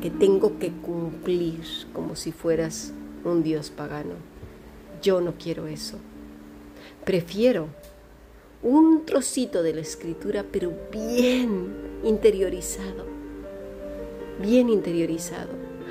que 0.00 0.10
tengo 0.10 0.58
que 0.58 0.70
cumplir 0.70 1.60
como 1.92 2.16
si 2.16 2.32
fueras 2.32 2.92
un 3.24 3.42
Dios 3.42 3.70
pagano. 3.70 4.14
Yo 5.02 5.20
no 5.20 5.34
quiero 5.38 5.66
eso. 5.66 5.98
Prefiero 7.04 7.68
un 8.62 9.04
trocito 9.04 9.62
de 9.62 9.74
la 9.74 9.82
escritura, 9.82 10.44
pero 10.50 10.72
bien 10.90 11.74
interiorizado, 12.02 13.04
bien 14.40 14.70
interiorizado. 14.70 15.50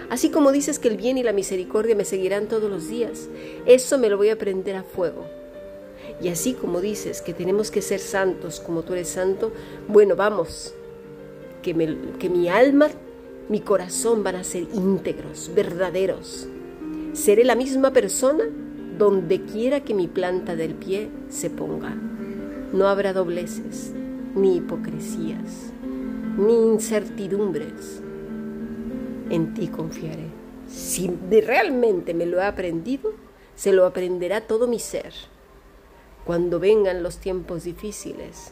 Así 0.10 0.30
como 0.30 0.52
dices 0.52 0.80
que 0.80 0.88
el 0.88 0.98
bien 0.98 1.18
y 1.18 1.24
la 1.24 1.34
misericordia 1.34 1.96
me 1.96 2.06
seguirán 2.06 2.48
todos 2.48 2.70
los 2.70 2.88
días, 2.88 3.30
eso 3.66 3.98
me 4.00 4.10
lo 4.10 4.18
voy 4.18 4.30
a 4.30 4.38
prender 4.38 4.76
a 4.76 4.84
fuego. 4.84 5.26
Y 6.22 6.30
así 6.30 6.54
como 6.54 6.82
dices 6.82 7.22
que 7.22 7.34
tenemos 7.34 7.72
que 7.72 7.82
ser 7.82 8.00
santos 8.00 8.60
como 8.60 8.84
tú 8.84 8.94
eres 8.94 9.10
santo, 9.10 9.52
bueno, 9.88 10.16
vamos, 10.16 10.74
que, 11.62 11.74
mi 11.74 12.50
alma, 12.50 12.90
mi 13.50 13.60
corazón 13.62 14.24
van 14.24 14.36
a 14.36 14.44
ser 14.44 14.64
íntegros, 14.74 15.52
verdaderos. 15.56 16.48
Seré 17.14 17.44
la 17.44 17.56
misma 17.56 17.92
persona 17.92 18.46
donde 18.98 19.42
quiera 19.42 19.82
que 19.82 19.94
mi 19.94 20.08
planta 20.08 20.56
del 20.56 20.76
pie 20.76 21.10
se 21.30 21.50
ponga. 21.50 21.96
No 22.74 22.88
habrá 22.88 23.14
dobleces, 23.14 23.94
ni 24.36 24.58
hipocresías, 24.58 25.72
ni 26.38 26.54
incertidumbres. 26.54 28.02
En 29.30 29.54
ti 29.54 29.68
confiaré. 29.68 30.28
Si 30.68 31.12
realmente 31.30 32.14
me 32.14 32.26
lo 32.26 32.40
he 32.40 32.46
aprendido, 32.46 33.14
se 33.56 33.74
lo 33.74 33.86
aprenderá 33.86 34.42
todo 34.42 34.68
mi 34.68 34.80
ser. 34.80 35.14
Cuando 36.26 36.60
vengan 36.60 37.04
los 37.04 37.18
tiempos 37.18 37.64
difíciles, 37.64 38.52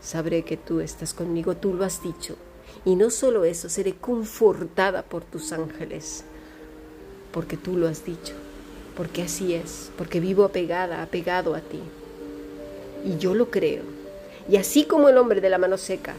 sabré 0.00 0.42
que 0.44 0.56
tú 0.56 0.80
estás 0.80 1.14
conmigo, 1.14 1.56
tú 1.56 1.74
lo 1.74 1.84
has 1.84 2.02
dicho. 2.02 2.36
Y 2.84 2.96
no 2.96 3.10
solo 3.10 3.44
eso, 3.44 3.68
seré 3.68 3.94
confortada 3.94 5.02
por 5.02 5.24
tus 5.24 5.52
ángeles, 5.52 6.24
porque 7.32 7.56
tú 7.56 7.76
lo 7.76 7.88
has 7.88 8.04
dicho 8.04 8.34
porque 8.96 9.22
así 9.22 9.54
es, 9.54 9.90
porque 9.96 10.20
vivo 10.20 10.44
apegada, 10.44 11.02
apegado 11.02 11.54
a 11.54 11.60
ti. 11.60 11.80
Y 13.04 13.18
yo 13.18 13.34
lo 13.34 13.50
creo. 13.50 13.82
Y 14.48 14.56
así 14.56 14.84
como 14.84 15.08
el 15.08 15.18
hombre 15.18 15.40
de 15.40 15.50
la 15.50 15.58
mano 15.58 15.78
seca, 15.78 16.14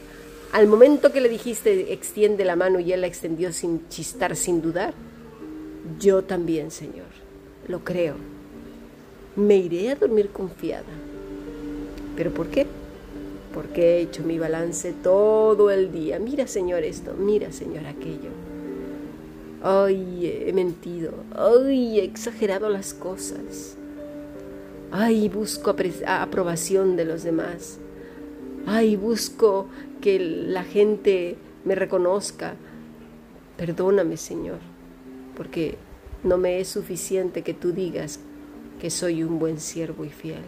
al 0.51 0.67
momento 0.67 1.11
que 1.11 1.21
le 1.21 1.29
dijiste 1.29 1.93
extiende 1.93 2.45
la 2.45 2.55
mano 2.55 2.79
y 2.79 2.93
él 2.93 3.01
la 3.01 3.07
extendió 3.07 3.51
sin 3.53 3.87
chistar, 3.89 4.35
sin 4.35 4.61
dudar, 4.61 4.93
yo 5.99 6.23
también, 6.23 6.71
Señor, 6.71 7.07
lo 7.67 7.83
creo. 7.83 8.15
Me 9.35 9.57
iré 9.57 9.91
a 9.91 9.95
dormir 9.95 10.29
confiada. 10.29 10.83
¿Pero 12.15 12.31
por 12.31 12.47
qué? 12.47 12.65
Porque 13.53 13.97
he 13.97 14.01
hecho 14.01 14.23
mi 14.23 14.39
balance 14.39 14.93
todo 15.03 15.71
el 15.71 15.91
día. 15.91 16.19
Mira, 16.19 16.47
Señor, 16.47 16.83
esto, 16.83 17.13
mira, 17.13 17.51
Señor, 17.51 17.85
aquello 17.85 18.29
ay, 19.65 20.43
he 20.45 20.53
mentido, 20.53 21.11
ay, 21.35 21.99
he 21.99 22.03
exagerado 22.03 22.69
las 22.69 22.93
cosas, 22.93 23.75
ay, 24.91 25.27
busco 25.27 25.75
aprobación 26.05 26.95
de 26.95 27.05
los 27.05 27.23
demás, 27.23 27.79
ay, 28.67 28.95
busco 28.95 29.67
que 30.01 30.19
la 30.19 30.63
gente 30.63 31.35
me 31.63 31.73
reconozca. 31.73 32.53
Perdóname, 33.57 34.17
Señor, 34.17 34.59
porque 35.35 35.77
no 36.23 36.37
me 36.37 36.59
es 36.59 36.67
suficiente 36.67 37.41
que 37.41 37.55
tú 37.55 37.71
digas 37.71 38.19
que 38.79 38.89
soy 38.89 39.23
un 39.23 39.39
buen 39.39 39.59
siervo 39.59 40.05
y 40.05 40.09
fiel. 40.09 40.43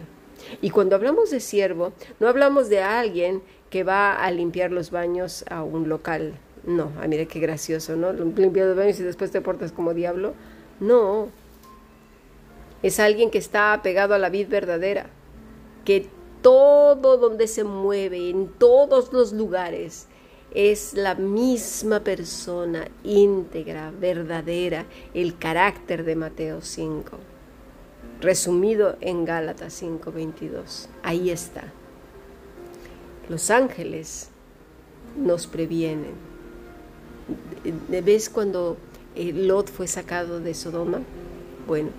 Y 0.62 0.70
cuando 0.70 0.96
hablamos 0.96 1.30
de 1.30 1.40
siervo, 1.40 1.92
no 2.20 2.28
hablamos 2.28 2.68
de 2.68 2.80
alguien 2.80 3.42
que 3.70 3.84
va 3.84 4.14
a 4.14 4.30
limpiar 4.30 4.70
los 4.70 4.90
baños 4.90 5.44
a 5.50 5.62
un 5.62 5.88
local 5.88 6.34
no, 6.68 6.92
ah, 7.00 7.06
mira 7.06 7.24
qué 7.24 7.40
gracioso, 7.40 7.96
¿no? 7.96 8.12
Limpiar 8.12 8.66
los 8.66 8.76
baños 8.76 9.00
y 9.00 9.02
después 9.02 9.30
te 9.30 9.40
portas 9.40 9.72
como 9.72 9.94
diablo. 9.94 10.34
No. 10.80 11.28
Es 12.82 13.00
alguien 13.00 13.30
que 13.30 13.38
está 13.38 13.72
apegado 13.72 14.14
a 14.14 14.18
la 14.18 14.28
vida 14.28 14.48
verdadera, 14.50 15.06
que 15.86 16.08
todo 16.42 17.16
donde 17.16 17.48
se 17.48 17.64
mueve, 17.64 18.28
en 18.28 18.48
todos 18.48 19.12
los 19.12 19.32
lugares, 19.32 20.06
es 20.54 20.92
la 20.94 21.14
misma 21.14 22.00
persona 22.00 22.88
íntegra, 23.02 23.90
verdadera, 23.98 24.84
el 25.14 25.38
carácter 25.38 26.04
de 26.04 26.16
Mateo 26.16 26.60
5, 26.60 27.18
resumido 28.20 28.96
en 29.00 29.24
Gálatas 29.24 29.74
5:22. 29.74 30.88
Ahí 31.02 31.30
está. 31.30 31.72
Los 33.28 33.50
ángeles 33.50 34.30
nos 35.16 35.46
previenen 35.46 36.28
¿Ves 37.88 38.30
cuando 38.30 38.76
eh, 39.14 39.32
Lot 39.32 39.70
fue 39.70 39.86
sacado 39.86 40.40
de 40.40 40.54
Sodoma? 40.54 41.00
Bueno, 41.66 41.90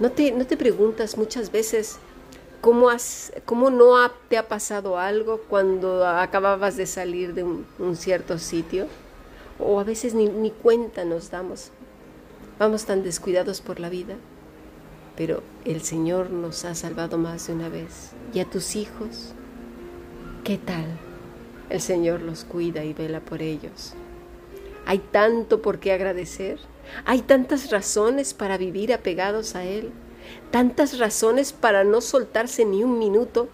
¿no 0.00 0.10
te, 0.10 0.32
no 0.32 0.46
te 0.46 0.56
preguntas 0.56 1.16
muchas 1.16 1.52
veces 1.52 1.98
cómo, 2.60 2.90
has, 2.90 3.32
cómo 3.44 3.70
no 3.70 3.94
te 4.28 4.36
ha 4.36 4.48
pasado 4.48 4.98
algo 4.98 5.42
cuando 5.48 6.04
acababas 6.06 6.76
de 6.76 6.86
salir 6.86 7.34
de 7.34 7.44
un, 7.44 7.96
cierto 7.96 8.38
sitio? 8.38 8.86
O 9.60 9.78
a 9.78 9.84
veces 9.84 10.14
ni, 10.14 10.28
ni 10.28 10.50
cuenta 10.50 11.04
nos 11.04 11.30
damos. 11.30 11.70
Vamos 12.58 12.84
tan 12.84 13.02
descuidados 13.02 13.60
por 13.60 13.78
la 13.78 13.88
vida. 13.88 14.16
Pero 15.18 15.42
el 15.64 15.82
Señor 15.82 16.30
nos 16.30 16.64
ha 16.64 16.76
salvado 16.76 17.18
más 17.18 17.48
de 17.48 17.52
una 17.52 17.68
vez. 17.68 18.12
¿Y 18.32 18.38
a 18.38 18.44
tus 18.44 18.76
hijos? 18.76 19.32
¿Qué 20.44 20.58
tal? 20.58 20.86
El 21.70 21.80
Señor 21.80 22.22
los 22.22 22.44
cuida 22.44 22.84
y 22.84 22.94
vela 22.94 23.18
por 23.18 23.42
ellos. 23.42 23.94
Hay 24.86 25.00
tanto 25.00 25.60
por 25.60 25.80
qué 25.80 25.92
agradecer. 25.92 26.60
Hay 27.04 27.22
tantas 27.22 27.72
razones 27.72 28.32
para 28.32 28.58
vivir 28.58 28.92
apegados 28.92 29.56
a 29.56 29.64
Él. 29.64 29.90
Tantas 30.52 31.00
razones 31.00 31.52
para 31.52 31.82
no 31.82 32.00
soltarse 32.00 32.64
ni 32.64 32.84
un 32.84 33.00
minuto. 33.00 33.48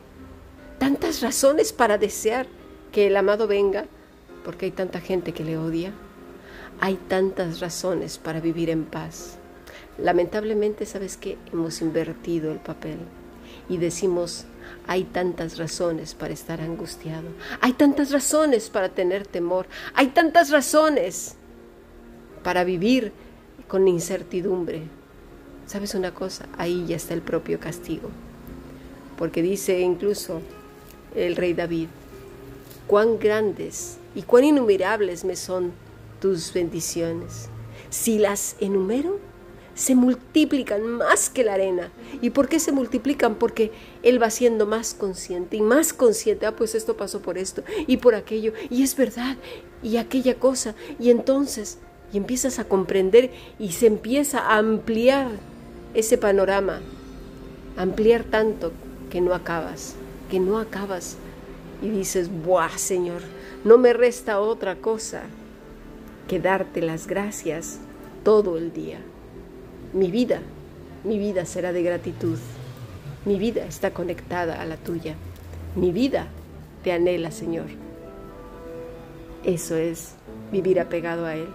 Tantas 0.78 1.22
razones 1.22 1.72
para 1.72 1.96
desear 1.96 2.46
que 2.92 3.06
el 3.06 3.16
amado 3.16 3.46
venga, 3.46 3.86
porque 4.44 4.66
hay 4.66 4.72
tanta 4.72 5.00
gente 5.00 5.32
que 5.32 5.44
le 5.44 5.56
odia. 5.56 5.94
Hay 6.80 6.96
tantas 7.08 7.60
razones 7.60 8.18
para 8.18 8.40
vivir 8.40 8.68
en 8.68 8.84
paz. 8.84 9.38
Lamentablemente, 9.98 10.86
¿sabes 10.86 11.16
qué? 11.16 11.38
Hemos 11.52 11.80
invertido 11.80 12.50
el 12.50 12.58
papel 12.58 12.98
y 13.68 13.76
decimos, 13.76 14.44
hay 14.86 15.04
tantas 15.04 15.56
razones 15.56 16.14
para 16.14 16.34
estar 16.34 16.60
angustiado, 16.60 17.28
hay 17.60 17.74
tantas 17.74 18.10
razones 18.10 18.70
para 18.70 18.88
tener 18.88 19.26
temor, 19.26 19.66
hay 19.94 20.08
tantas 20.08 20.50
razones 20.50 21.36
para 22.42 22.64
vivir 22.64 23.12
con 23.68 23.88
incertidumbre. 23.88 24.82
¿Sabes 25.66 25.94
una 25.94 26.12
cosa? 26.12 26.46
Ahí 26.58 26.84
ya 26.86 26.96
está 26.96 27.14
el 27.14 27.22
propio 27.22 27.58
castigo. 27.58 28.10
Porque 29.16 29.42
dice 29.42 29.80
incluso 29.80 30.42
el 31.14 31.36
rey 31.36 31.54
David, 31.54 31.88
cuán 32.86 33.18
grandes 33.18 33.96
y 34.14 34.22
cuán 34.22 34.44
innumerables 34.44 35.24
me 35.24 35.36
son 35.36 35.72
tus 36.20 36.52
bendiciones. 36.52 37.48
Si 37.90 38.18
las 38.18 38.56
enumero, 38.60 39.18
se 39.74 39.94
multiplican 39.94 40.86
más 40.86 41.28
que 41.28 41.44
la 41.44 41.54
arena. 41.54 41.90
¿Y 42.22 42.30
por 42.30 42.48
qué 42.48 42.60
se 42.60 42.72
multiplican? 42.72 43.34
Porque 43.36 43.72
Él 44.02 44.22
va 44.22 44.30
siendo 44.30 44.66
más 44.66 44.94
consciente 44.94 45.56
y 45.56 45.62
más 45.62 45.92
consciente. 45.92 46.46
Ah, 46.46 46.54
pues 46.56 46.74
esto 46.74 46.96
pasó 46.96 47.20
por 47.20 47.38
esto 47.38 47.62
y 47.86 47.96
por 47.96 48.14
aquello. 48.14 48.52
Y 48.70 48.82
es 48.82 48.96
verdad. 48.96 49.36
Y 49.82 49.96
aquella 49.96 50.36
cosa. 50.36 50.74
Y 50.98 51.10
entonces, 51.10 51.78
y 52.12 52.16
empiezas 52.16 52.58
a 52.58 52.64
comprender 52.64 53.30
y 53.58 53.72
se 53.72 53.86
empieza 53.86 54.40
a 54.40 54.58
ampliar 54.58 55.28
ese 55.94 56.18
panorama. 56.18 56.80
Ampliar 57.76 58.24
tanto 58.24 58.72
que 59.10 59.20
no 59.20 59.34
acabas. 59.34 59.94
Que 60.30 60.38
no 60.38 60.58
acabas. 60.58 61.16
Y 61.82 61.88
dices, 61.88 62.30
¡buah, 62.44 62.78
Señor! 62.78 63.22
No 63.64 63.78
me 63.78 63.92
resta 63.92 64.40
otra 64.40 64.76
cosa 64.76 65.22
que 66.28 66.38
darte 66.38 66.80
las 66.80 67.06
gracias 67.06 67.78
todo 68.22 68.56
el 68.56 68.72
día. 68.72 69.00
Mi 69.94 70.10
vida, 70.10 70.40
mi 71.04 71.20
vida 71.20 71.44
será 71.44 71.72
de 71.72 71.84
gratitud. 71.84 72.36
Mi 73.24 73.38
vida 73.38 73.64
está 73.64 73.92
conectada 73.92 74.60
a 74.60 74.66
la 74.66 74.76
tuya. 74.76 75.14
Mi 75.76 75.92
vida 75.92 76.26
te 76.82 76.90
anhela, 76.90 77.30
Señor. 77.30 77.66
Eso 79.44 79.76
es 79.76 80.16
vivir 80.50 80.80
apegado 80.80 81.26
a 81.26 81.36
Él. 81.36 81.46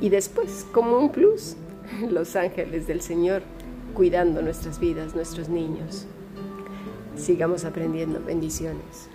Y 0.00 0.08
después, 0.08 0.66
como 0.72 0.98
un 0.98 1.12
plus, 1.12 1.54
los 2.10 2.34
ángeles 2.34 2.88
del 2.88 3.00
Señor 3.00 3.42
cuidando 3.94 4.42
nuestras 4.42 4.80
vidas, 4.80 5.14
nuestros 5.14 5.48
niños. 5.48 6.06
Sigamos 7.16 7.64
aprendiendo. 7.64 8.20
Bendiciones. 8.26 9.08